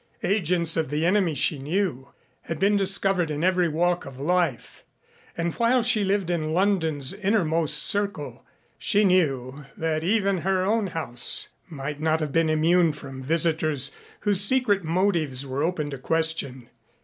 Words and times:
Agents 0.23 0.75
of 0.77 0.89
the 0.89 1.05
enemy, 1.05 1.35
she 1.35 1.59
knew, 1.59 2.11
had 2.45 2.57
been 2.57 2.75
discovered 2.75 3.29
in 3.29 3.43
every 3.43 3.69
walk 3.69 4.03
of 4.03 4.19
life, 4.19 4.83
and 5.37 5.53
while 5.53 5.83
she 5.83 6.03
lived 6.03 6.31
in 6.31 6.55
London's 6.55 7.13
innermost 7.13 7.77
circle, 7.83 8.43
she 8.79 9.03
knew 9.05 9.63
that 9.77 10.03
even 10.03 10.39
her 10.39 10.63
own 10.63 10.87
house 10.87 11.49
might 11.69 11.99
not 11.99 12.19
have 12.19 12.31
been 12.31 12.49
immune 12.49 12.93
from 12.93 13.21
visitors 13.21 13.91
whose 14.21 14.41
secret 14.41 14.83
motives 14.83 15.45
were 15.45 15.61
open 15.61 15.91
to 15.91 15.99
question. 15.99 16.71